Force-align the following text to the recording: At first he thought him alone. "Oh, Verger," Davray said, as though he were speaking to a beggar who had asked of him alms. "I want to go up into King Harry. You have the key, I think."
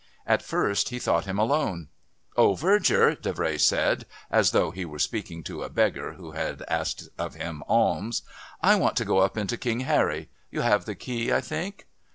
At 0.25 0.41
first 0.41 0.89
he 0.89 0.97
thought 0.97 1.25
him 1.25 1.37
alone. 1.37 1.87
"Oh, 2.35 2.55
Verger," 2.55 3.13
Davray 3.15 3.59
said, 3.59 4.07
as 4.31 4.49
though 4.49 4.71
he 4.71 4.83
were 4.83 4.97
speaking 4.97 5.43
to 5.43 5.61
a 5.61 5.69
beggar 5.69 6.13
who 6.13 6.31
had 6.31 6.63
asked 6.67 7.09
of 7.19 7.35
him 7.35 7.61
alms. 7.67 8.23
"I 8.63 8.77
want 8.77 8.95
to 8.97 9.05
go 9.05 9.19
up 9.19 9.37
into 9.37 9.57
King 9.57 9.81
Harry. 9.81 10.29
You 10.49 10.61
have 10.61 10.85
the 10.85 10.95
key, 10.95 11.31
I 11.31 11.39
think." 11.39 11.85